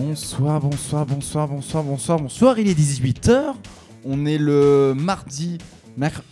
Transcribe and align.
Bonsoir, 0.00 0.60
bonsoir, 0.60 1.06
bonsoir, 1.06 1.48
bonsoir, 1.48 1.82
bonsoir, 1.82 2.18
bonsoir. 2.20 2.58
Il 2.58 2.68
est 2.68 2.78
18h. 2.78 3.54
On 4.04 4.26
est 4.26 4.36
le 4.36 4.92
mardi, 4.94 5.56
merc- 5.96 6.22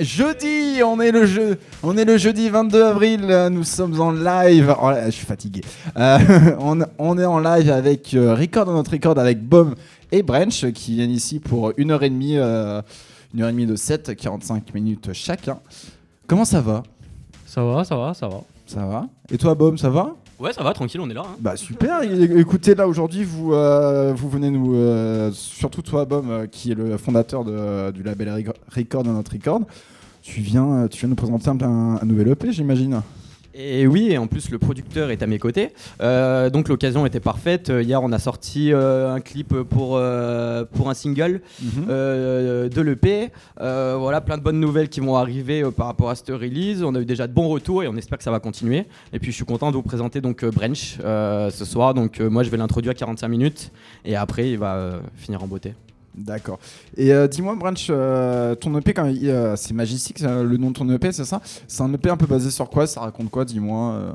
jeudi. 0.00 0.82
On 0.84 1.00
est 1.00 1.12
le 1.12 1.24
jeu, 1.24 1.58
on 1.82 1.96
est 1.96 2.04
le 2.04 2.18
jeudi 2.18 2.50
22 2.50 2.84
avril. 2.84 3.48
Nous 3.50 3.64
sommes 3.64 3.98
en 4.02 4.10
live. 4.12 4.76
Oh 4.82 4.90
là, 4.90 5.06
je 5.06 5.12
suis 5.12 5.24
fatigué. 5.24 5.62
Euh, 5.96 6.18
on, 6.60 6.80
on 6.98 7.16
est 7.18 7.24
en 7.24 7.38
live 7.38 7.70
avec 7.70 8.12
euh, 8.12 8.34
Record 8.34 8.66
dans 8.66 8.74
notre 8.74 8.90
record 8.90 9.18
avec 9.18 9.42
Bob 9.42 9.76
et 10.12 10.22
Branch 10.22 10.70
qui 10.74 10.96
viennent 10.96 11.10
ici 11.10 11.40
pour 11.40 11.72
une 11.78 11.92
heure 11.92 12.02
et 12.02 12.10
demie, 12.10 12.36
euh, 12.36 12.82
une 13.32 13.40
heure 13.40 13.48
et 13.48 13.52
demie 13.52 13.64
de 13.64 13.76
7, 13.76 14.14
45 14.14 14.74
minutes 14.74 15.14
chacun. 15.14 15.58
Comment 16.26 16.44
ça 16.44 16.60
va? 16.60 16.82
Ça 17.46 17.64
va, 17.64 17.82
ça 17.82 17.96
va, 17.96 18.12
ça 18.12 18.28
va. 18.28 18.42
Ça 18.66 18.84
va? 18.84 19.06
Et 19.30 19.38
toi, 19.38 19.54
Bob, 19.54 19.78
ça 19.78 19.88
va? 19.88 20.14
Ouais, 20.38 20.52
ça 20.52 20.62
va, 20.62 20.74
tranquille, 20.74 21.00
on 21.00 21.08
est 21.08 21.14
là. 21.14 21.22
hein. 21.24 21.36
Bah 21.40 21.56
super, 21.56 22.02
écoutez 22.02 22.74
là 22.74 22.86
aujourd'hui 22.86 23.24
vous, 23.24 23.54
euh, 23.54 24.12
vous 24.14 24.28
venez 24.28 24.50
nous, 24.50 24.74
euh, 24.74 25.30
surtout 25.32 25.80
toi 25.80 26.04
Bom 26.04 26.24
euh, 26.28 26.46
qui 26.46 26.72
est 26.72 26.74
le 26.74 26.98
fondateur 26.98 27.42
de- 27.44 27.90
du 27.90 28.02
label 28.02 28.28
Rec- 28.28 28.56
Record 28.74 29.02
dans 29.04 29.12
notre 29.14 29.32
Record, 29.32 29.62
tu 30.22 30.42
viens, 30.42 30.66
euh, 30.84 30.88
tu 30.88 30.98
viens 30.98 31.08
nous 31.08 31.14
présenter 31.14 31.48
un, 31.48 31.58
un- 31.62 31.96
un 32.02 32.04
nouvel 32.04 32.28
EP 32.28 32.52
j'imagine 32.52 33.00
Et 33.58 33.86
oui, 33.86 34.08
et 34.10 34.18
en 34.18 34.26
plus, 34.26 34.50
le 34.50 34.58
producteur 34.58 35.10
est 35.10 35.22
à 35.22 35.26
mes 35.26 35.38
côtés. 35.38 35.70
Euh, 36.02 36.50
donc 36.50 36.68
l'occasion 36.68 37.06
était 37.06 37.20
parfaite. 37.20 37.70
Euh, 37.70 37.82
Hier, 37.82 38.02
on 38.02 38.12
a 38.12 38.18
sorti 38.18 38.70
euh, 38.72 39.14
un 39.14 39.20
clip 39.20 39.54
pour, 39.62 39.96
euh, 39.96 40.64
pour 40.74 40.90
un 40.90 40.94
single 40.94 41.40
Mhm. 41.62 41.86
euh, 41.88 42.68
de 42.68 42.80
l'EP. 42.82 43.30
Voilà, 43.58 44.20
plein 44.20 44.36
de 44.36 44.42
bonnes 44.42 44.60
nouvelles 44.60 44.88
qui 44.90 45.00
vont 45.00 45.16
arriver 45.16 45.62
par 45.74 45.86
rapport 45.86 46.10
à 46.10 46.14
cette 46.14 46.28
release. 46.28 46.82
On 46.82 46.94
a 46.94 47.00
eu 47.00 47.06
déjà 47.06 47.26
de 47.26 47.32
bons 47.32 47.48
retours 47.48 47.82
et 47.82 47.88
on 47.88 47.96
espère 47.96 48.18
que 48.18 48.24
ça 48.24 48.30
va 48.30 48.40
continuer. 48.40 48.84
Et 49.14 49.18
puis, 49.18 49.30
je 49.30 49.36
suis 49.36 49.44
content 49.46 49.70
de 49.70 49.76
vous 49.76 49.82
présenter 49.82 50.20
donc 50.20 50.44
Branch 50.44 50.98
ce 51.00 51.64
soir. 51.64 51.94
Donc, 51.94 52.20
moi, 52.20 52.42
je 52.42 52.50
vais 52.50 52.56
l'introduire 52.58 52.90
à 52.90 52.94
45 52.94 53.28
minutes 53.28 53.70
et 54.04 54.16
après, 54.16 54.50
il 54.50 54.58
va 54.58 55.00
finir 55.16 55.42
en 55.42 55.46
beauté. 55.46 55.72
D'accord. 56.16 56.58
Et 56.96 57.12
euh, 57.12 57.28
dis-moi 57.28 57.54
Branch, 57.56 57.86
euh, 57.90 58.54
ton 58.54 58.76
EP 58.78 58.94
quand 58.94 59.06
il- 59.06 59.28
euh, 59.28 59.54
c'est 59.56 59.74
Magistic 59.74 60.22
euh, 60.22 60.44
le 60.44 60.56
nom 60.56 60.70
de 60.70 60.74
ton 60.74 60.88
EP 60.90 61.12
c'est 61.12 61.24
ça? 61.26 61.40
C'est 61.68 61.82
un 61.82 61.92
EP 61.92 62.08
un 62.08 62.16
peu 62.16 62.26
basé 62.26 62.50
sur 62.50 62.68
quoi? 62.70 62.86
Ça 62.86 63.00
raconte 63.00 63.30
quoi 63.30 63.44
dis-moi 63.44 63.92
euh, 63.92 64.12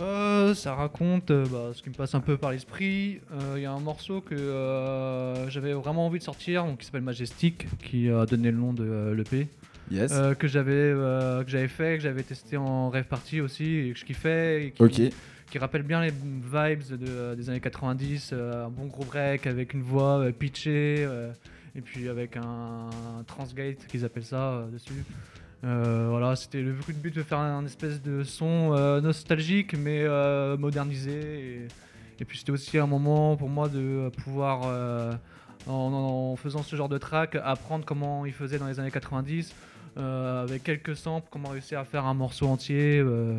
Euh, 0.00 0.54
ça 0.54 0.74
raconte 0.74 1.30
euh, 1.30 1.44
bah, 1.50 1.70
ce 1.74 1.82
qui 1.82 1.88
me 1.88 1.94
passe 1.94 2.14
un 2.14 2.20
peu 2.20 2.36
par 2.36 2.50
l'esprit. 2.52 3.20
Euh, 3.32 3.54
Il 3.56 3.62
y 3.62 3.66
a 3.66 3.72
un 3.72 3.80
morceau 3.80 4.20
que 4.20 4.34
euh, 4.34 5.48
j'avais 5.50 5.72
vraiment 5.72 6.06
envie 6.06 6.18
de 6.18 6.24
sortir, 6.24 6.64
donc 6.64 6.78
qui 6.78 6.84
s'appelle 6.86 7.02
Majestic, 7.02 7.66
qui 7.82 8.08
a 8.10 8.26
donné 8.26 8.50
le 8.50 8.58
nom 8.58 8.72
de 8.72 8.84
euh, 8.84 9.14
l'EP, 9.14 9.48
Yes. 9.90 10.12
euh, 10.14 10.34
que 10.34 10.46
j'avais 10.48 10.72
euh, 10.74 11.42
que 11.44 11.50
j'avais 11.50 11.66
fait, 11.68 11.96
que 11.96 12.02
j'avais 12.02 12.22
testé 12.22 12.58
en 12.58 12.90
rêve 12.90 13.04
party 13.06 13.40
aussi, 13.40 13.64
et 13.64 13.92
que 13.92 13.98
je 13.98 14.04
kiffais, 14.04 14.64
et 14.66 14.70
qui, 14.72 14.82
ok. 14.82 15.12
Qui 15.50 15.58
rappelle 15.58 15.82
bien 15.82 16.00
les 16.02 16.10
vibes 16.10 16.98
de- 16.98 17.34
des 17.34 17.50
années 17.50 17.60
90, 17.60 18.30
euh, 18.32 18.66
un 18.66 18.68
bon 18.68 18.86
gros 18.86 19.04
break 19.04 19.46
avec 19.46 19.72
une 19.74 19.82
voix 19.82 20.18
euh, 20.20 20.32
pitchée, 20.32 20.96
euh, 21.00 21.30
et 21.74 21.80
puis 21.80 22.08
avec 22.08 22.36
un, 22.36 22.88
transgate 23.26 23.86
qu'ils 23.86 24.04
appellent 24.04 24.24
ça 24.24 24.52
euh, 24.52 24.66
dessus. 24.68 25.04
Euh, 25.64 26.06
voilà, 26.10 26.36
c'était 26.36 26.60
le 26.62 26.72
but 26.72 27.14
de 27.14 27.22
faire 27.22 27.38
un 27.38 27.64
espèce 27.64 28.00
de 28.02 28.22
son 28.22 28.72
euh, 28.74 29.00
nostalgique 29.00 29.74
mais 29.76 30.02
euh, 30.04 30.56
modernisé. 30.56 31.66
Et, 32.20 32.24
puis 32.24 32.38
c'était 32.38 32.52
aussi 32.52 32.78
un 32.78 32.86
moment 32.86 33.36
pour 33.36 33.48
moi 33.48 33.68
de 33.68 33.78
euh, 33.80 34.10
pouvoir, 34.10 34.62
euh, 34.66 35.12
en, 35.66 35.72
en 35.72 36.36
faisant 36.36 36.62
ce 36.62 36.76
genre 36.76 36.88
de 36.88 36.98
track, 36.98 37.36
apprendre 37.42 37.84
comment 37.84 38.24
ils 38.26 38.32
faisaient 38.32 38.58
dans 38.58 38.66
les 38.68 38.78
années 38.80 38.90
90. 38.90 39.54
euh, 39.96 40.44
avec 40.44 40.62
quelques 40.62 40.96
samples, 40.96 41.26
comment 41.30 41.48
réussir 41.48 41.80
à 41.80 41.84
faire 41.84 42.04
un 42.06 42.14
morceau 42.14 42.46
entier 42.46 42.98
euh, 42.98 43.36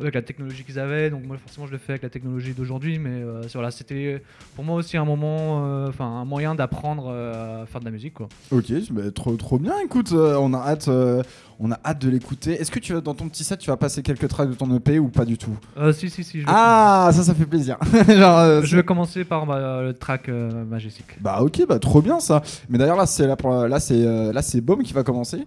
avec 0.00 0.14
la 0.14 0.22
technologie 0.22 0.64
qu'ils 0.64 0.78
avaient. 0.78 1.10
Donc 1.10 1.24
moi 1.26 1.36
forcément 1.36 1.66
je 1.66 1.72
le 1.72 1.78
fais 1.78 1.92
avec 1.92 2.02
la 2.02 2.08
technologie 2.10 2.52
d'aujourd'hui, 2.54 2.98
mais 2.98 3.10
euh, 3.22 3.42
voilà, 3.54 3.70
c'était 3.70 4.22
pour 4.56 4.64
moi 4.64 4.76
aussi 4.76 4.96
un 4.96 5.04
moment, 5.04 5.64
euh, 5.66 5.88
enfin 5.88 6.06
un 6.06 6.24
moyen 6.24 6.54
d'apprendre 6.54 7.08
euh, 7.10 7.62
à 7.62 7.66
faire 7.66 7.80
de 7.80 7.84
la 7.84 7.90
musique 7.90 8.14
quoi. 8.14 8.28
Ok, 8.50 8.72
bah, 8.90 9.02
trop 9.14 9.34
trop 9.36 9.58
bien. 9.58 9.74
Écoute, 9.84 10.12
euh, 10.12 10.36
on 10.40 10.52
a 10.54 10.58
hâte, 10.58 10.88
euh, 10.88 11.22
on 11.58 11.70
a 11.72 11.78
hâte 11.84 12.00
de 12.00 12.08
l'écouter. 12.10 12.52
Est-ce 12.52 12.70
que 12.70 12.78
tu 12.78 12.92
vas 12.94 13.00
dans 13.00 13.14
ton 13.14 13.28
petit 13.28 13.44
set, 13.44 13.58
tu 13.60 13.70
vas 13.70 13.76
passer 13.76 14.02
quelques 14.02 14.28
tracks 14.28 14.48
de 14.48 14.54
ton 14.54 14.74
EP 14.74 14.98
ou 14.98 15.08
pas 15.08 15.24
du 15.24 15.36
tout? 15.38 15.56
Euh, 15.76 15.92
si 15.92 16.08
si 16.10 16.24
si. 16.24 16.40
Je 16.40 16.46
Ah, 16.48 17.10
ça, 17.12 17.22
ça 17.22 17.34
fait 17.34 17.46
plaisir. 17.46 17.76
Genre, 18.08 18.38
euh, 18.38 18.62
je 18.62 18.76
vais 18.76 18.82
commencer 18.82 19.24
par 19.24 19.46
bah, 19.46 19.82
le 19.82 19.92
track 19.94 20.28
euh, 20.28 20.64
Majestic. 20.64 21.04
Bah 21.20 21.40
ok, 21.42 21.66
bah 21.68 21.78
trop 21.78 22.00
bien 22.02 22.20
ça. 22.20 22.42
Mais 22.68 22.78
d'ailleurs 22.78 22.96
là, 22.96 23.06
c'est 23.06 23.26
là, 23.26 23.36
pour- 23.36 23.52
là 23.68 23.80
c'est 23.80 24.04
euh, 24.06 24.32
là 24.32 24.42
c'est 24.42 24.60
Baume 24.60 24.82
qui 24.82 24.92
va 24.92 25.02
commencer. 25.02 25.46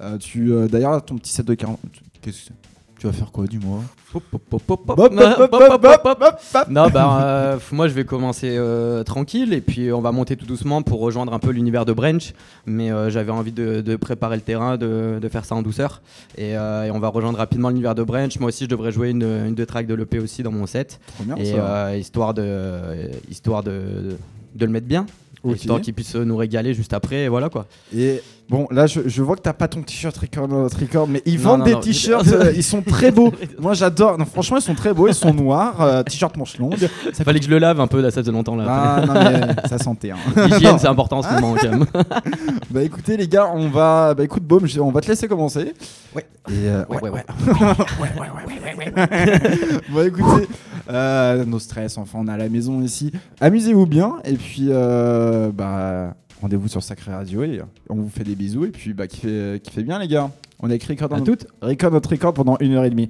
Euh, 0.00 0.18
tu 0.18 0.52
euh, 0.52 0.66
d'ailleurs 0.66 0.90
là, 0.92 1.00
ton 1.00 1.16
petit 1.16 1.32
set 1.32 1.46
de 1.46 1.54
40. 1.54 1.78
Qu'est-ce 2.20 2.38
que 2.38 2.44
c'est? 2.46 2.54
Tu 3.04 3.08
vas 3.08 3.12
faire 3.12 3.32
quoi, 3.32 3.44
bop, 6.02 6.18
bop. 6.18 6.40
Non, 6.70 6.88
bah, 6.88 7.20
euh, 7.22 7.58
moi 7.70 7.86
je 7.86 7.92
vais 7.92 8.06
commencer 8.06 8.54
euh, 8.56 9.02
tranquille 9.02 9.52
et 9.52 9.60
puis 9.60 9.92
on 9.92 10.00
va 10.00 10.10
monter 10.10 10.36
tout 10.36 10.46
doucement 10.46 10.80
pour 10.80 11.00
rejoindre 11.00 11.34
un 11.34 11.38
peu 11.38 11.50
l'univers 11.50 11.84
de 11.84 11.92
Branch. 11.92 12.32
Mais 12.64 12.90
euh, 12.90 13.10
j'avais 13.10 13.30
envie 13.30 13.52
de, 13.52 13.82
de 13.82 13.96
préparer 13.96 14.36
le 14.36 14.40
terrain, 14.40 14.78
de, 14.78 15.18
de 15.20 15.28
faire 15.28 15.44
ça 15.44 15.54
en 15.54 15.60
douceur. 15.60 16.00
Et, 16.38 16.56
euh, 16.56 16.84
et 16.84 16.90
on 16.90 16.98
va 16.98 17.08
rejoindre 17.08 17.36
rapidement 17.36 17.68
l'univers 17.68 17.94
de 17.94 18.04
Branch. 18.04 18.38
Moi 18.40 18.48
aussi 18.48 18.64
je 18.64 18.70
devrais 18.70 18.90
jouer 18.90 19.10
une, 19.10 19.22
une 19.22 19.54
deux 19.54 19.66
tracks 19.66 19.86
de 19.86 19.94
l'EP 19.94 20.18
aussi 20.18 20.42
dans 20.42 20.52
mon 20.52 20.64
set. 20.64 20.98
Trop 21.16 21.24
bien 21.24 21.36
Et 21.36 21.52
euh, 21.58 21.94
histoire, 21.98 22.32
de, 22.32 23.10
histoire 23.30 23.62
de, 23.62 24.16
de 24.54 24.64
le 24.64 24.72
mettre 24.72 24.86
bien. 24.86 25.04
Ok. 25.42 25.56
Histoire 25.56 25.82
qu'il 25.82 25.92
puisse 25.92 26.14
nous 26.14 26.38
régaler 26.38 26.72
juste 26.72 26.94
après. 26.94 27.24
Et 27.24 27.28
voilà 27.28 27.50
quoi. 27.50 27.66
Et 27.94 28.22
bon, 28.48 28.66
là 28.70 28.86
je, 28.86 29.00
je 29.06 29.22
vois 29.22 29.36
que 29.36 29.42
t'as 29.42 29.52
pas 29.52 29.68
ton 29.68 29.82
t-shirt 29.82 30.16
record, 30.16 30.48
notre 30.48 30.78
record, 30.80 31.06
mais 31.08 31.22
ils 31.26 31.36
Non, 31.36 31.42
vendent 31.42 31.68
non, 31.68 31.78
des 31.78 31.80
t-shirts, 31.80 32.26
euh, 32.28 32.52
ils 32.54 32.62
sont 32.62 32.82
très 32.82 33.10
beaux. 33.10 33.32
Moi 33.60 33.74
j'adore. 33.74 34.18
Non, 34.18 34.24
franchement, 34.24 34.56
ils 34.58 34.62
sont 34.62 34.74
très 34.74 34.92
beaux, 34.92 35.08
ils 35.08 35.14
sont 35.14 35.32
noirs, 35.34 35.80
euh, 35.80 36.02
t-shirt 36.02 36.36
manche 36.36 36.58
longue. 36.58 36.88
Ça 37.12 37.24
Fallait 37.24 37.38
que 37.40 37.46
je 37.46 37.50
le 37.50 37.58
lave 37.58 37.80
un 37.80 37.86
peu 37.86 38.00
là, 38.00 38.10
ça 38.10 38.20
faisait 38.20 38.32
longtemps 38.32 38.56
là. 38.56 38.64
Ah 38.68 39.04
non 39.06 39.14
mais 39.14 39.54
ça 39.68 39.78
sentait. 39.78 40.10
Hein. 40.10 40.16
L'hygiène 40.36 40.78
c'est 40.78 40.88
important 40.88 41.18
en 41.18 41.22
ce 41.22 41.32
moment 41.32 41.54
quand 41.60 41.70
même. 41.70 41.86
Bah 42.70 42.82
écoutez 42.82 43.16
les 43.16 43.28
gars, 43.28 43.50
on 43.54 43.68
va, 43.68 44.14
bah 44.14 44.24
écoute 44.24 44.42
Baume, 44.42 44.66
on 44.80 44.90
va 44.90 45.00
te 45.00 45.06
laisser 45.08 45.28
commencer. 45.28 45.72
Ouais. 46.14 46.26
Et 46.48 46.68
euh, 46.68 46.84
Ouais, 46.88 47.00
ouais, 47.00 47.10
ouais. 47.10 47.24
Bon 49.90 50.06
écoutez, 50.06 50.48
euh, 50.90 51.44
nos 51.44 51.58
stress, 51.58 51.98
enfin 51.98 52.18
on 52.22 52.28
est 52.28 52.32
à 52.32 52.36
la 52.36 52.48
maison 52.48 52.80
ici. 52.82 53.12
Amusez-vous 53.40 53.86
bien 53.86 54.14
et 54.24 54.34
puis 54.34 54.68
euh, 54.70 55.50
bah 55.52 56.14
rendez-vous 56.44 56.68
sur 56.68 56.82
Sacré 56.82 57.10
Radio 57.14 57.42
et 57.42 57.62
on 57.88 57.94
vous 57.94 58.10
fait 58.10 58.22
des 58.22 58.34
bisous 58.34 58.66
et 58.66 58.70
puis 58.70 58.92
bah 58.92 59.06
kiffez, 59.06 59.60
kiffez 59.64 59.82
bien 59.82 59.98
les 59.98 60.08
gars. 60.08 60.30
On 60.60 60.68
a 60.68 60.74
écrit 60.74 60.92
record 61.62 61.90
notre 61.90 62.10
record 62.10 62.34
pendant 62.34 62.58
une 62.60 62.74
heure 62.74 62.84
et 62.84 62.90
demie. 62.90 63.08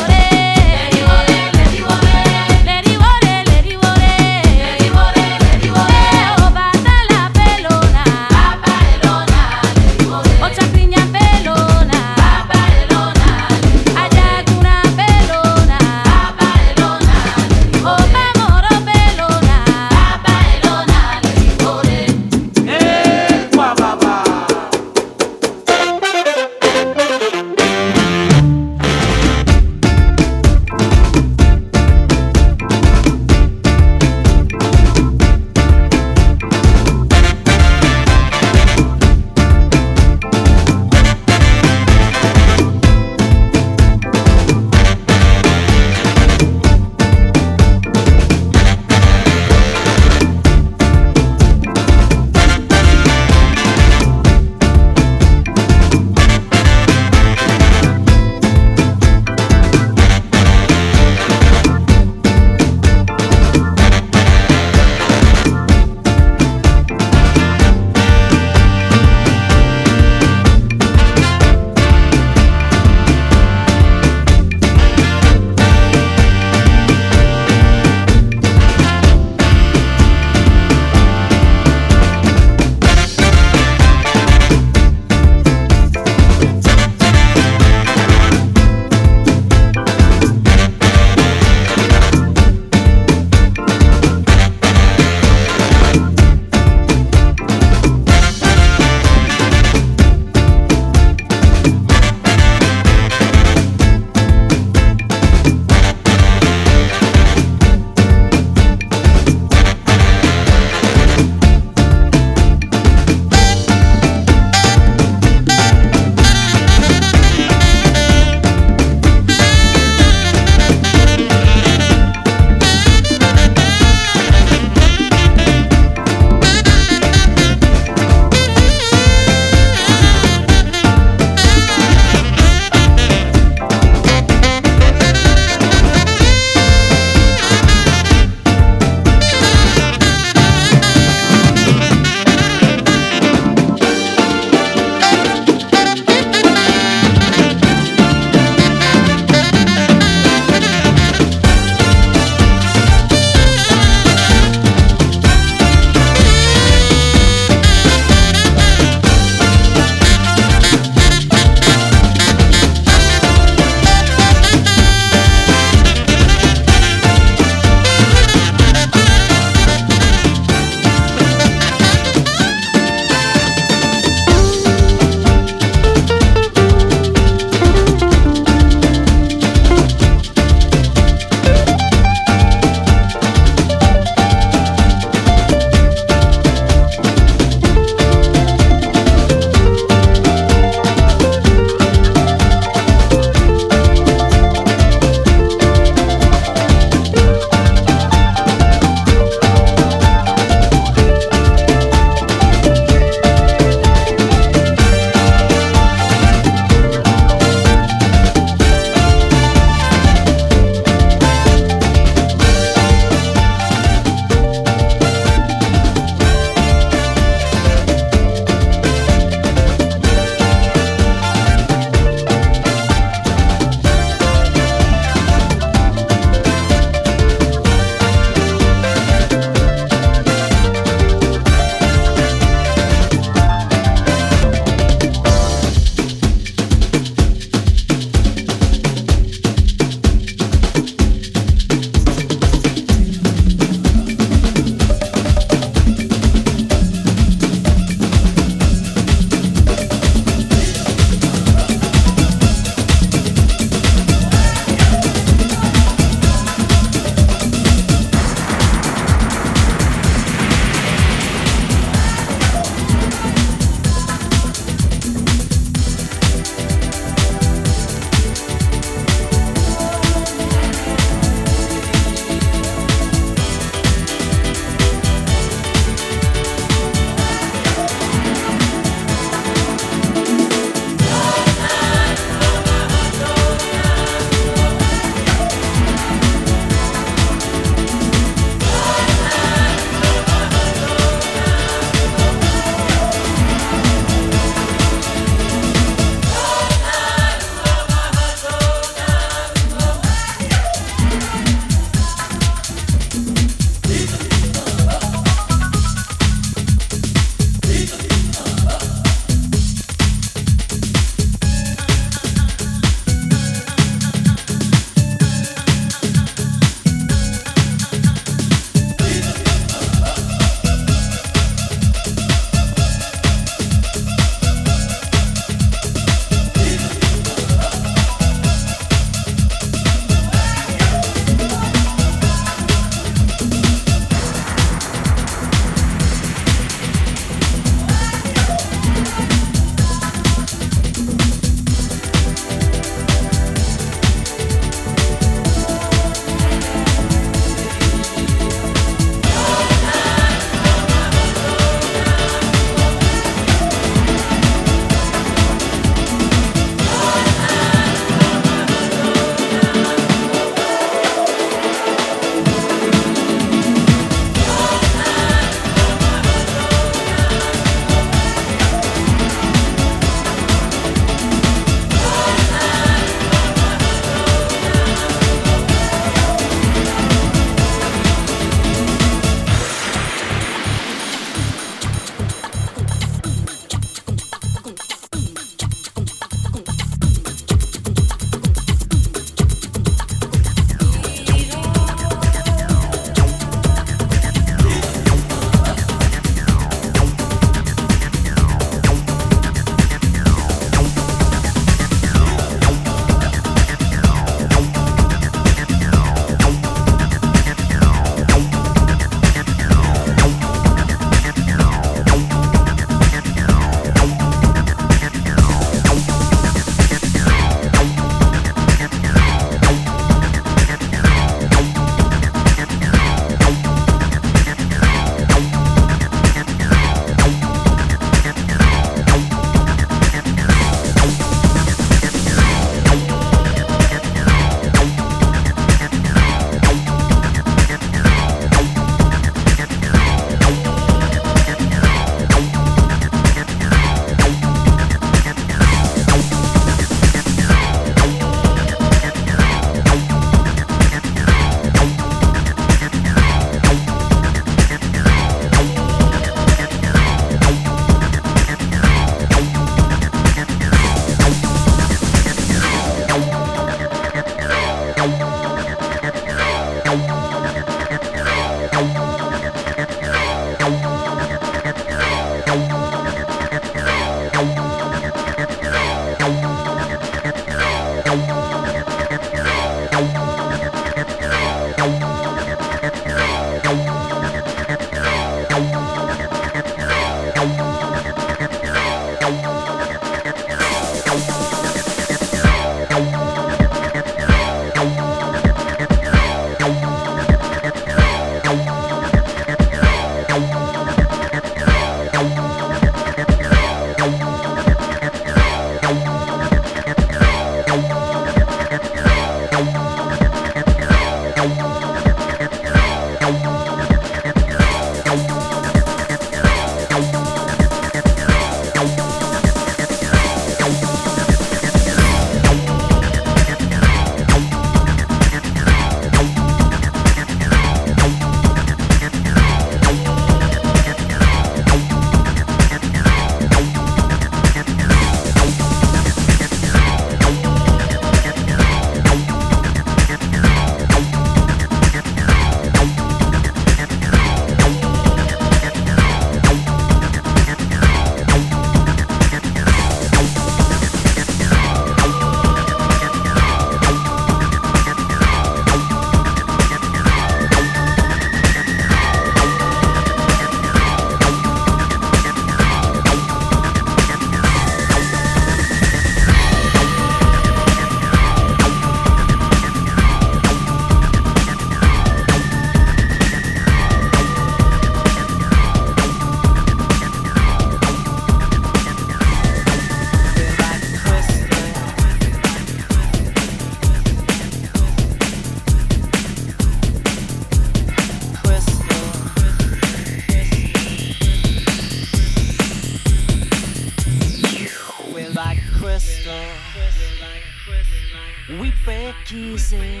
Easy. 599.34 600.00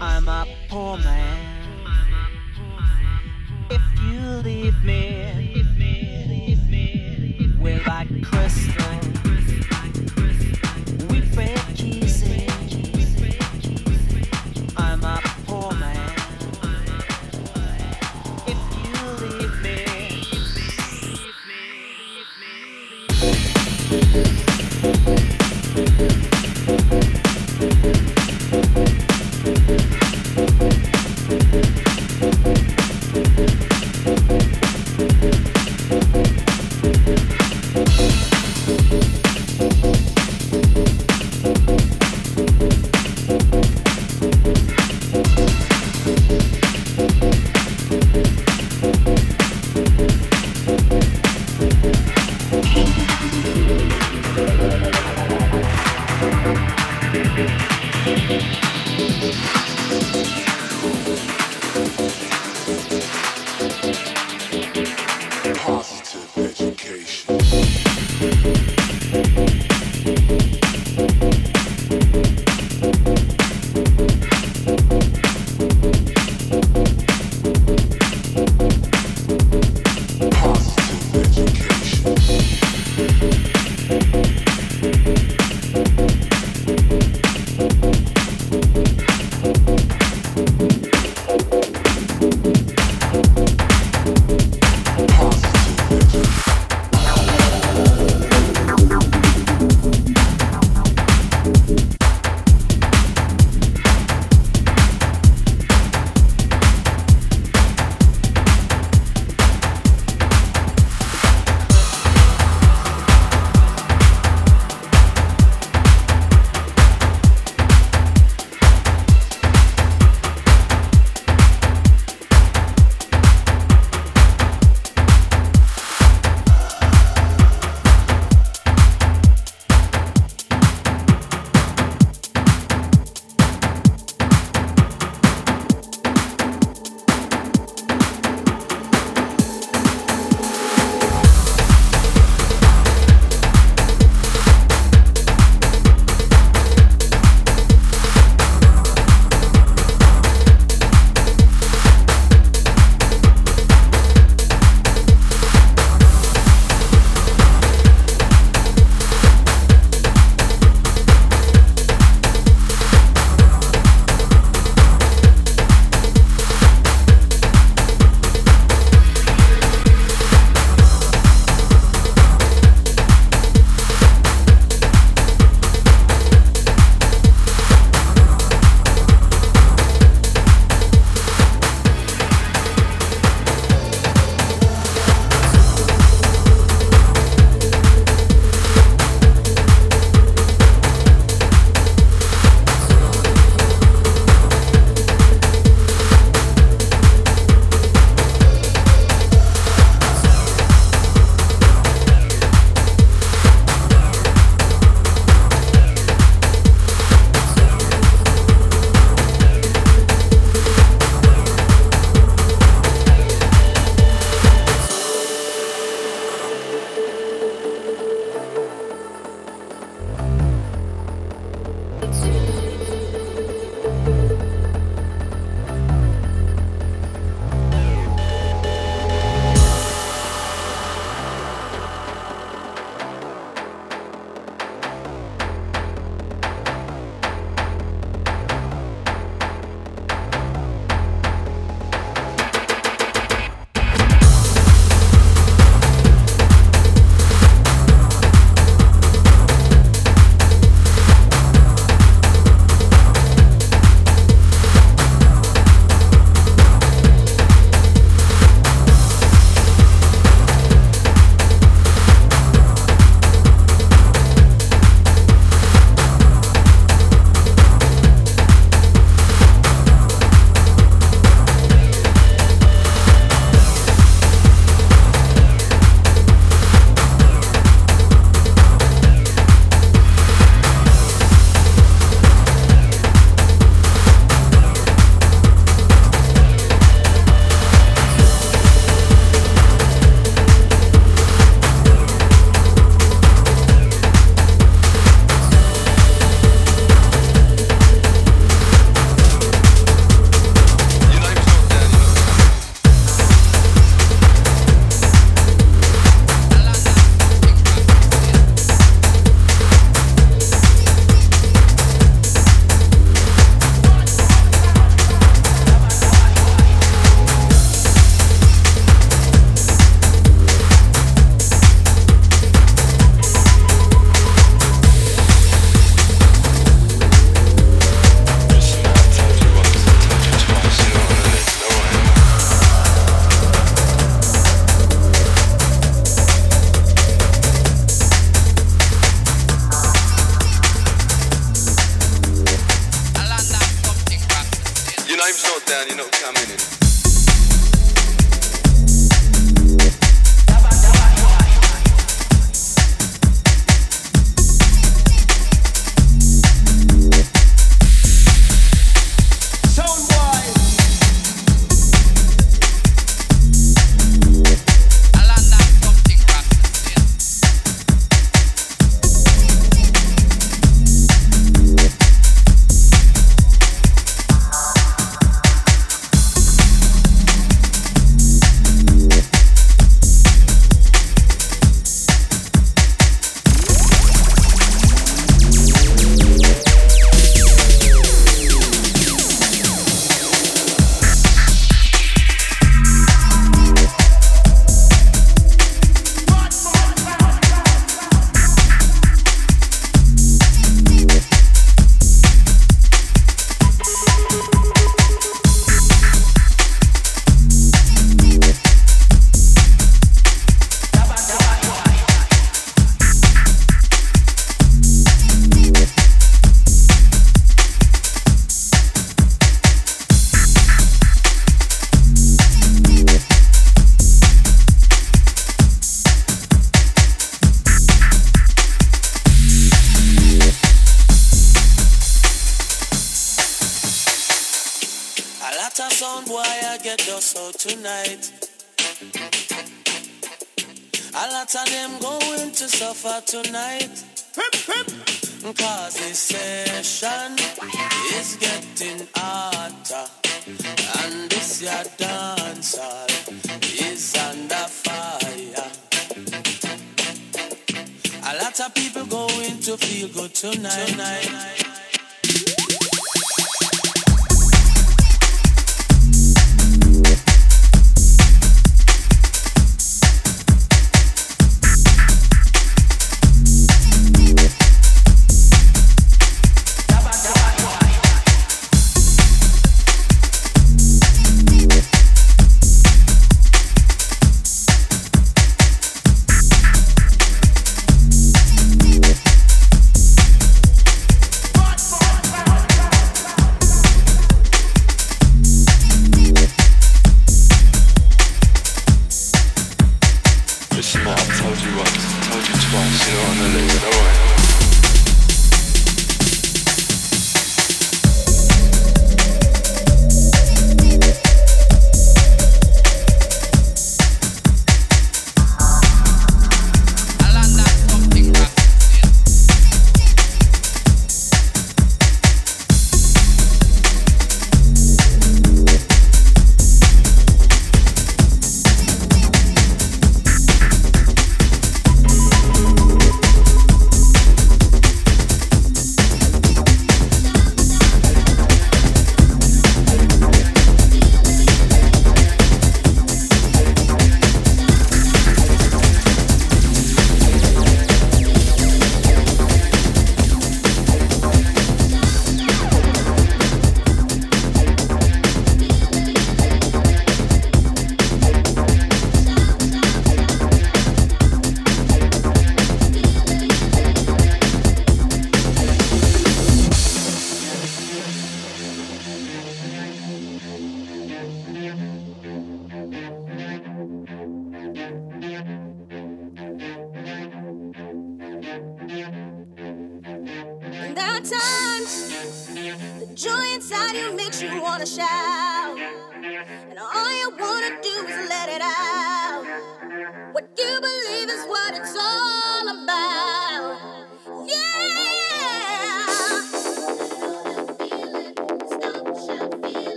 I'm 0.00 0.28
a 0.28 0.46
poor 0.68 0.98
man. 0.98 1.55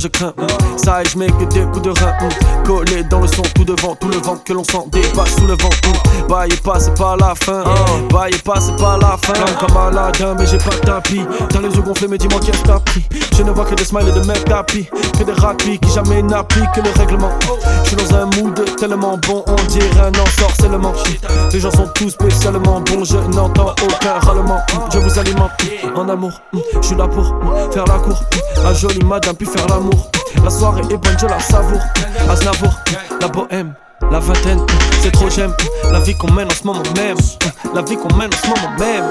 Je 0.00 0.08
crains. 0.08 0.32
Ça 0.76 1.02
et 1.02 1.08
je 1.08 1.18
mets 1.18 1.26
que 1.26 1.44
des 1.44 1.60
coups 1.66 1.82
de 1.82 1.90
rein. 1.90 2.12
mm. 2.20 2.64
Collé 2.64 3.02
dans 3.04 3.20
le 3.20 3.26
son, 3.28 3.42
tout 3.54 3.64
devant, 3.64 3.94
tout 3.94 4.08
le 4.08 4.16
vent 4.16 4.36
que 4.36 4.52
l'on 4.52 4.64
sent 4.64 4.84
dépasse 4.90 5.36
sous 5.36 5.46
le 5.46 5.54
vent. 5.54 5.68
mm. 5.68 6.28
Baillez 6.28 6.56
pas, 6.64 6.80
c'est 6.80 6.96
pas 6.96 7.16
la 7.16 7.34
fin. 7.34 7.62
Mais 10.18 10.46
j'ai 10.46 10.58
pas 10.58 10.70
de 10.70 10.80
tapis. 10.80 11.22
T'as 11.48 11.60
les 11.60 11.74
yeux 11.74 11.82
gonflés, 11.82 12.08
mais 12.08 12.18
dis-moi 12.18 12.40
qui 12.40 12.50
est-ce 12.50 12.62
t'a 12.62 12.78
pris. 12.80 13.04
Je 13.36 13.42
ne 13.42 13.50
vois 13.52 13.64
que 13.64 13.74
des 13.74 13.84
smiles 13.84 14.08
et 14.08 14.12
des 14.12 14.26
mecs 14.26 14.50
happy. 14.50 14.88
Que 15.18 15.24
des 15.24 15.32
rapides 15.32 15.80
qui 15.80 15.90
jamais 15.90 16.22
n'appliquent 16.22 16.76
le 16.76 16.90
règlement. 16.98 17.30
Je 17.84 17.88
suis 17.88 17.96
dans 17.96 18.14
un 18.16 18.26
mood 18.26 18.76
tellement 18.76 19.18
bon, 19.18 19.44
on 19.46 19.54
dirait 19.68 20.00
un 20.00 20.12
ensorcellement. 20.20 20.92
Les 21.52 21.60
gens 21.60 21.70
sont 21.70 21.88
tous 21.94 22.10
spécialement 22.10 22.80
bons, 22.80 23.04
je 23.04 23.16
n'entends 23.34 23.74
aucun 23.82 24.18
râlement. 24.18 24.60
Je 24.92 24.98
vous 24.98 25.18
alimente 25.18 25.52
en 25.94 26.08
amour. 26.08 26.32
Je 26.52 26.86
suis 26.86 26.96
là 26.96 27.06
pour 27.08 27.34
faire 27.72 27.84
la 27.86 27.98
cour. 27.98 28.20
La 28.62 28.74
jolie 28.74 29.04
madame, 29.04 29.36
puis 29.36 29.46
faire 29.46 29.66
l'amour. 29.68 30.10
La 30.44 30.50
soirée 30.50 30.82
est 30.82 30.96
bonne, 30.96 31.16
je 31.20 31.26
la 31.26 31.40
savoure. 31.40 31.80
Aznavour, 32.28 32.74
la 33.20 33.28
bohème. 33.28 33.74
La 34.10 34.18
vingtaine, 34.18 34.64
c'est 35.02 35.12
trop 35.12 35.28
j'aime 35.28 35.52
La 35.92 36.00
vie 36.00 36.16
qu'on 36.16 36.32
mène 36.32 36.48
en 36.48 36.54
ce 36.54 36.64
moment 36.64 36.82
même 36.96 37.18
La 37.74 37.82
vie 37.82 37.96
qu'on 37.96 38.12
mène 38.16 38.30
en 38.32 38.36
ce 38.36 38.48
moment 38.48 38.76
même 38.78 39.04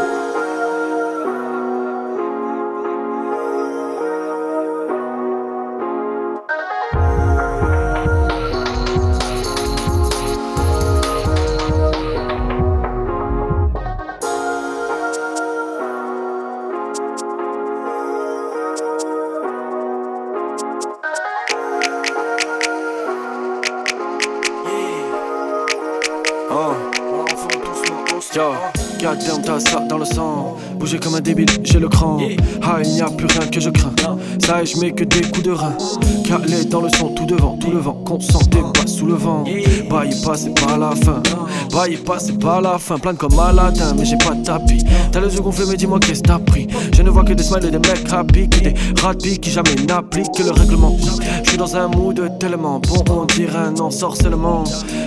dans 29.89 29.97
le 29.97 30.05
sang. 30.05 30.57
Bouger 30.77 30.99
comme 30.99 31.15
un 31.15 31.21
débile, 31.21 31.49
j'ai 31.63 31.79
le 31.79 31.89
cran. 31.89 32.19
Ah, 32.61 32.77
il 32.83 32.91
n'y 32.91 33.01
a 33.01 33.09
plus 33.09 33.27
rien 33.27 33.47
que 33.47 33.59
je 33.59 33.69
crains. 33.69 33.93
Ça 34.39 34.63
je 34.63 34.77
mets 34.77 34.91
que 34.91 35.03
des 35.03 35.21
coups 35.21 35.43
de 35.43 35.51
rein. 35.51 35.73
Calé 36.23 36.65
dans 36.65 36.81
le 36.81 36.89
son, 36.89 37.09
tout 37.09 37.25
devant, 37.25 37.57
tout 37.57 37.71
le 37.71 37.79
vent. 37.79 37.93
Qu'on 38.05 38.19
sentait 38.19 38.61
pas 38.73 38.85
sous 38.85 39.05
le 39.05 39.15
vent. 39.15 39.43
Baillez 39.89 40.15
pas, 40.23 40.35
c'est 40.35 40.53
pas 40.53 40.77
la 40.77 40.91
fin. 40.91 41.21
Baillez 41.71 41.97
pas, 41.97 42.19
c'est 42.19 42.39
pas 42.39 42.61
la 42.61 42.77
fin. 42.77 42.97
Plein 42.99 43.15
comme 43.15 43.37
Aladdin, 43.39 43.93
mais 43.97 44.05
j'ai 44.05 44.17
pas 44.17 44.35
de 44.35 44.43
tapis. 44.43 44.83
T'as 45.11 45.19
les 45.19 45.33
yeux 45.33 45.41
gonflés, 45.41 45.65
mais 45.67 45.77
dis-moi 45.77 45.99
qu'est-ce 45.99 46.21
que 46.21 46.27
t'as 46.27 46.39
pris. 46.39 46.67
Je 46.93 47.01
ne 47.01 47.09
vois 47.09 47.23
que 47.23 47.33
des 47.33 47.43
smiles 47.43 47.65
et 47.65 47.71
des 47.71 47.79
mecs 47.79 48.11
happy. 48.11 48.49
Que 48.49 48.59
des 48.59 48.75
rapides 49.01 49.39
qui 49.39 49.49
jamais 49.49 49.75
n'appliquent 49.87 50.39
le 50.39 50.51
règlement. 50.51 50.95
Je 51.43 51.49
suis 51.49 51.57
dans 51.57 51.75
un 51.75 51.87
mood 51.87 52.37
tellement 52.39 52.79
bon, 52.79 53.03
on 53.09 53.25
dirait 53.25 53.57
un 53.57 53.79
ensorcellement. 53.79 54.63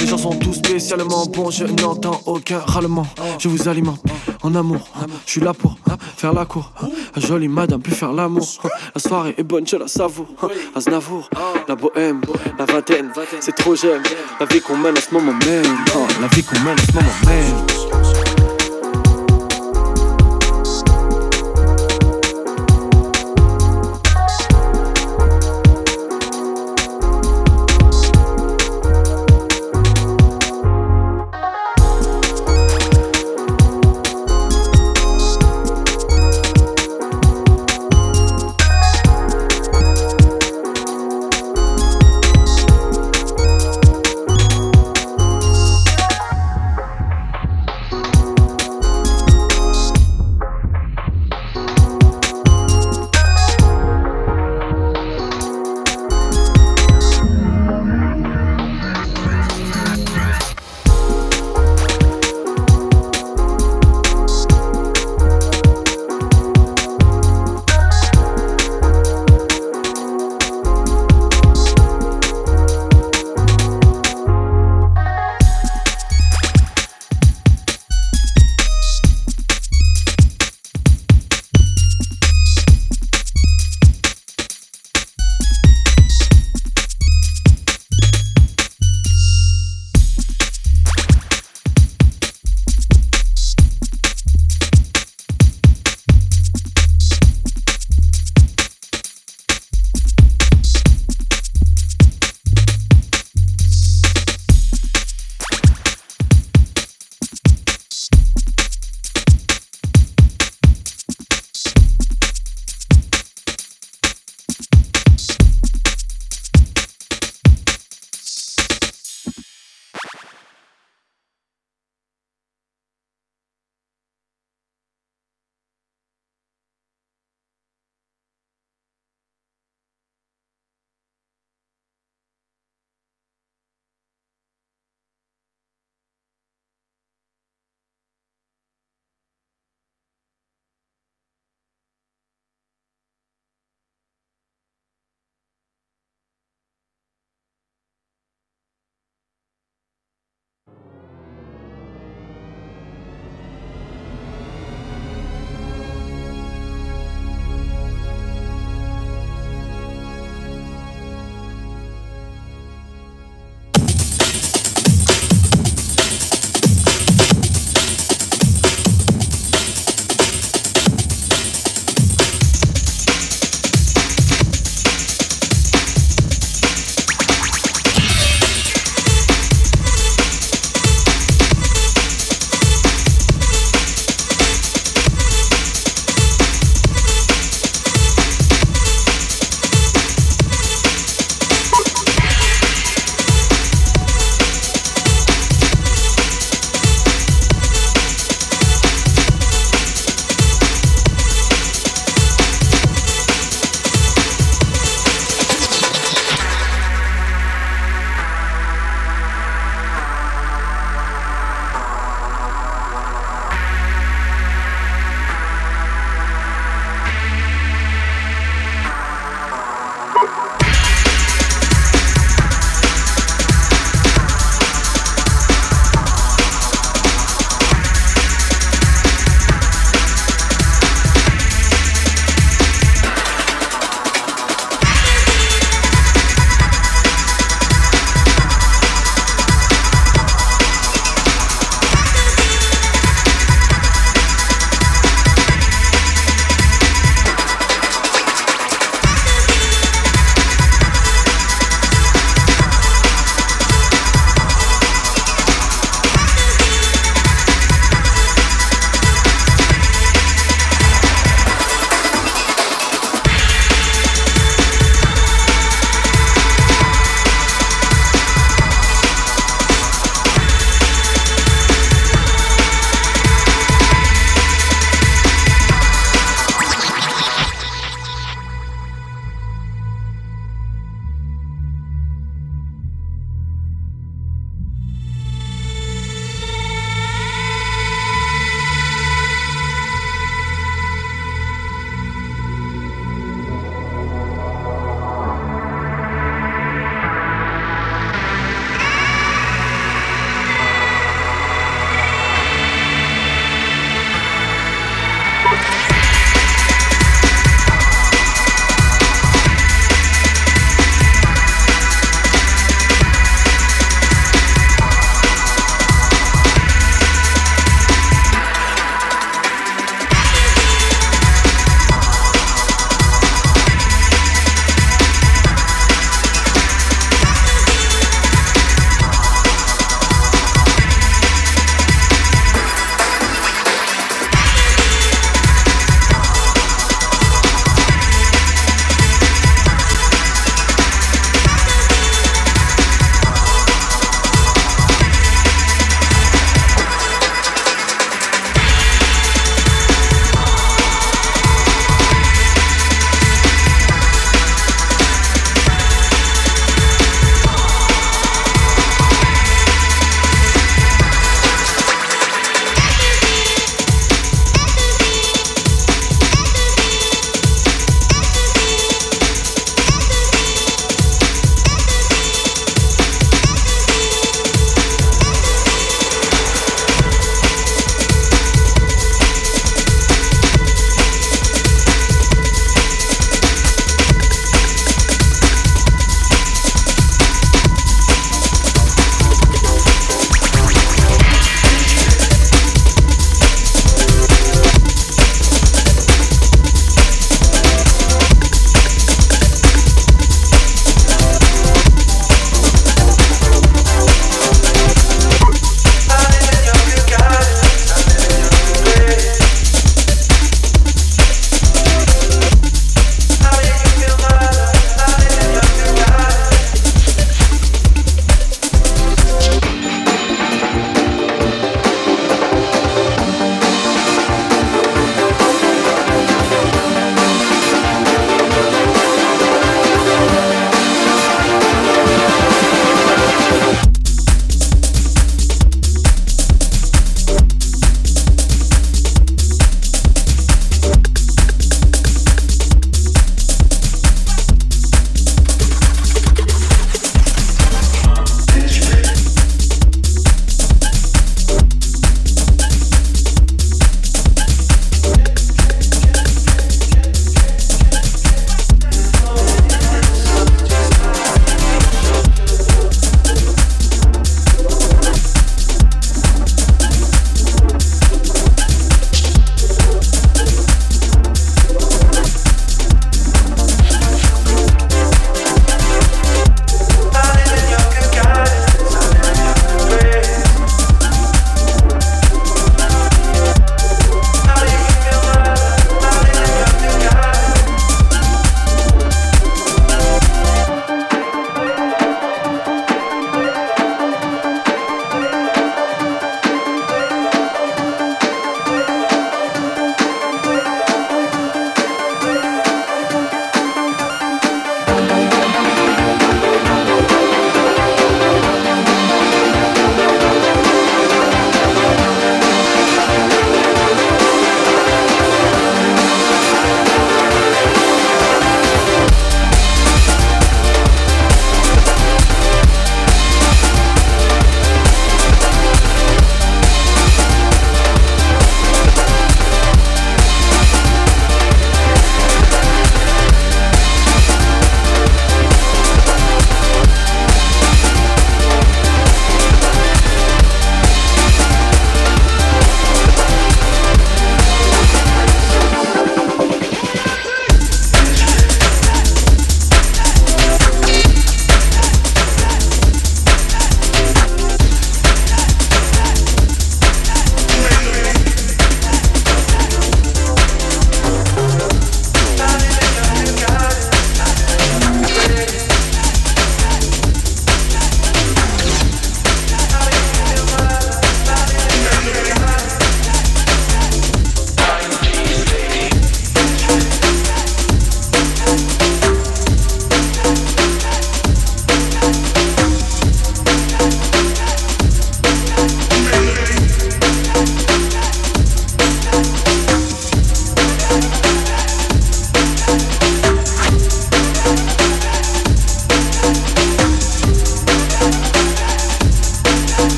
Les 0.00 0.06
gens 0.06 0.18
sont 0.18 0.30
tous 0.30 0.54
spécialement 0.54 1.26
bons, 1.26 1.50
je 1.50 1.64
n'entends 1.64 2.20
aucun 2.26 2.58
râlement. 2.58 3.06
Je 3.38 3.48
vous 3.48 3.68
alimente 3.68 4.00
en 4.44 4.54
amour, 4.54 4.86
je 5.26 5.30
suis 5.32 5.40
là 5.40 5.54
pour 5.54 5.76
faire 6.16 6.32
la 6.34 6.44
cour. 6.44 6.70
Jolie 7.16 7.48
madame, 7.48 7.80
puis 7.80 7.92
faire 7.92 8.12
l'amour. 8.12 8.46
La 8.94 9.00
soirée 9.00 9.34
est 9.38 9.42
bonne, 9.42 9.66
je 9.66 9.76
la 9.76 9.88
savoure. 9.88 10.28
Aznavour, 10.74 11.28
la 11.66 11.74
bohème, 11.74 12.20
la 12.58 12.66
vingtaine, 12.66 13.10
c'est 13.40 13.54
trop 13.54 13.74
j'aime. 13.74 14.02
La 14.38 14.46
vie 14.46 14.60
qu'on 14.60 14.76
mène 14.76 14.96
en 14.96 15.00
ce 15.00 15.14
moment 15.14 15.32
même, 15.32 15.64
Oh, 15.96 16.06
la 16.20 16.28
vie 16.28 16.42
qu'on 16.42 16.60
mène 16.60 16.74
en 16.78 16.86
ce 16.86 16.92
moment 16.92 17.14
même. 17.26 17.83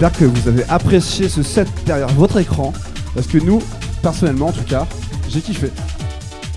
J'espère 0.00 0.18
que 0.18 0.24
vous 0.24 0.48
avez 0.48 0.64
apprécié 0.70 1.28
ce 1.28 1.42
set 1.42 1.68
derrière 1.84 2.08
votre 2.08 2.38
écran. 2.38 2.72
Parce 3.14 3.26
que 3.26 3.36
nous, 3.36 3.60
personnellement 4.00 4.46
en 4.46 4.52
tout 4.52 4.64
cas, 4.64 4.86
j'ai 5.28 5.42
kiffé. 5.42 5.70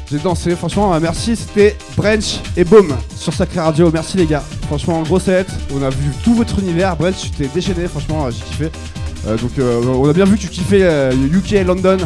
J'ai 0.09 0.17
dansé, 0.19 0.55
franchement, 0.55 0.93
euh, 0.93 0.99
merci. 1.01 1.35
C'était 1.35 1.75
Branch 1.97 2.23
et 2.55 2.63
Boom 2.63 2.95
sur 3.17 3.33
Sacré 3.33 3.59
Radio. 3.59 3.91
Merci 3.91 4.15
les 4.15 4.27
gars. 4.27 4.41
Franchement, 4.67 5.01
gros 5.01 5.19
set. 5.19 5.47
On 5.75 5.83
a 5.83 5.89
vu 5.89 6.11
tout 6.23 6.33
votre 6.35 6.57
univers. 6.59 6.95
Branch, 6.95 7.13
tu 7.19 7.31
t'es 7.31 7.49
déchaîné. 7.53 7.89
Franchement, 7.89 8.27
euh, 8.27 8.31
j'ai 8.31 8.45
kiffé. 8.45 8.71
Euh, 9.27 9.35
donc, 9.35 9.51
on 9.59 10.07
a 10.09 10.13
bien 10.13 10.23
vu 10.23 10.37
que 10.37 10.41
tu 10.43 10.47
kiffais 10.47 11.13
UK 11.13 11.65
London. 11.67 11.97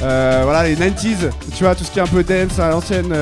Voilà, 0.00 0.64
les 0.64 0.74
90s. 0.74 1.30
Tu 1.54 1.62
vois, 1.62 1.76
tout 1.76 1.84
ce 1.84 1.92
qui 1.92 2.00
est 2.00 2.02
un 2.02 2.06
peu 2.06 2.24
dance 2.24 2.58
à 2.58 2.68
l'ancienne. 2.68 3.14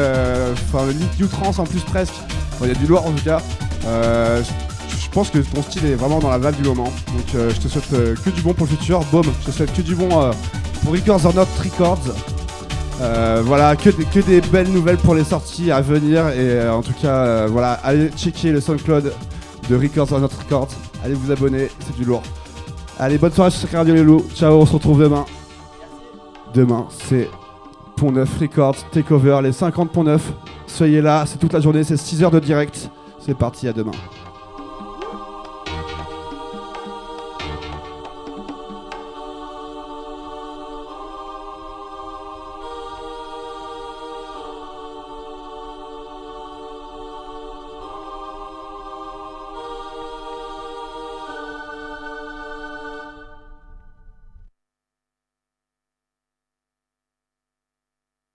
Enfin, 0.72 0.86
le 0.86 0.94
new 1.20 1.26
trance 1.26 1.58
en 1.58 1.64
plus 1.64 1.80
presque. 1.80 2.14
Il 2.62 2.68
y 2.68 2.70
a 2.70 2.74
du 2.74 2.86
lourd 2.86 3.04
en 3.04 3.12
tout 3.12 3.24
cas. 3.24 3.42
Euh, 5.18 5.24
pense 5.24 5.30
que 5.30 5.38
ton 5.38 5.62
style 5.62 5.86
est 5.86 5.94
vraiment 5.94 6.20
dans 6.20 6.30
la 6.30 6.38
vague 6.38 6.56
du 6.56 6.68
moment. 6.68 6.84
Donc, 6.84 7.34
euh, 7.34 7.50
je 7.50 7.60
te 7.60 7.68
souhaite 7.68 7.92
euh, 7.92 8.14
que 8.24 8.30
du 8.30 8.40
bon 8.40 8.54
pour 8.54 8.66
le 8.66 8.76
futur. 8.76 9.00
Boom, 9.10 9.24
je 9.40 9.46
te 9.46 9.50
souhaite 9.50 9.74
que 9.74 9.82
du 9.82 9.96
bon 9.96 10.08
euh, 10.12 10.32
pour 10.82 10.92
Records 10.92 11.26
or 11.26 11.34
Not 11.34 11.46
Records. 11.58 12.14
Euh, 13.00 13.42
voilà, 13.44 13.74
que 13.74 13.90
des, 13.90 14.40
belles 14.40 14.70
nouvelles 14.70 14.96
pour 14.96 15.14
les 15.16 15.24
sorties 15.24 15.72
à 15.72 15.80
venir. 15.80 16.28
Et 16.28 16.38
euh, 16.38 16.72
en 16.72 16.82
tout 16.82 16.92
cas, 16.92 17.16
euh, 17.16 17.48
voilà, 17.50 17.72
allez 17.82 18.10
checker 18.16 18.52
le 18.52 18.60
SoundCloud 18.60 19.12
de 19.68 19.76
Records 19.76 20.12
or 20.12 20.20
Not 20.20 20.28
Records. 20.38 20.68
Allez 21.04 21.14
vous 21.14 21.32
abonner, 21.32 21.68
c'est 21.80 21.96
du 21.96 22.04
lourd. 22.04 22.22
Allez, 22.98 23.18
bonne 23.18 23.32
soirée 23.32 23.50
sur 23.50 23.68
Radio 23.70 23.94
les 23.94 24.04
loups. 24.04 24.24
Ciao, 24.36 24.54
on 24.54 24.66
se 24.66 24.72
retrouve 24.72 25.02
demain. 25.02 25.24
Demain, 26.54 26.86
c'est 26.90 27.28
Pont 27.96 28.12
Neuf 28.12 28.38
Records 28.40 28.88
Takeover, 28.92 29.40
les 29.42 29.52
50 29.52 29.90
Pont 29.90 30.04
Neuf. 30.04 30.32
Soyez 30.68 31.00
là, 31.00 31.24
c'est 31.26 31.38
toute 31.38 31.52
la 31.52 31.60
journée, 31.60 31.82
c'est 31.82 31.96
6 31.96 32.22
heures 32.22 32.30
de 32.30 32.40
direct. 32.40 32.90
C'est 33.18 33.36
parti, 33.36 33.66
à 33.66 33.72
demain. 33.72 33.92